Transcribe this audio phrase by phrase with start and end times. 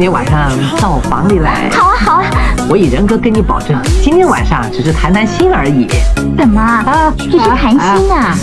[0.00, 0.50] 今天晚上
[0.80, 1.68] 到我房里来。
[1.72, 2.24] 好啊，好啊。
[2.70, 5.86] 我以人格跟你保证，今天晚上只是谈谈心而已。
[6.38, 7.12] 怎么啊？
[7.18, 8.34] 只是谈心啊？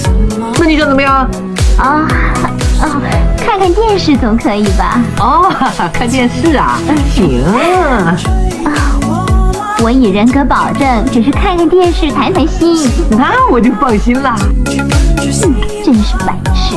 [0.60, 1.28] 那你想怎么样？
[1.80, 2.06] 啊
[2.80, 3.02] 啊，
[3.40, 5.00] 看看电视总可以吧？
[5.20, 5.52] 哦，
[5.92, 6.78] 看电视啊？
[7.10, 7.44] 行。
[8.64, 8.70] 啊，
[9.82, 12.88] 我以人格保证，只是看看电视谈谈心。
[13.10, 14.36] 那我就放心了。
[14.68, 16.77] 嗯，真是白痴。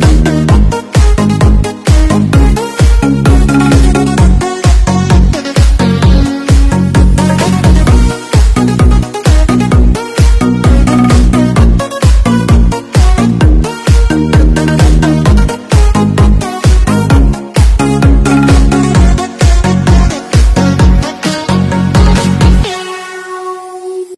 [0.00, 0.29] Thank you.